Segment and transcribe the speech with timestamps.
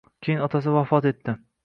[0.27, 1.37] Keyin otasi vafot etdi.